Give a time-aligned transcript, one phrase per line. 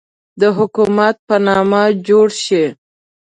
[0.41, 2.63] د حکومت په نامه جوړ شي.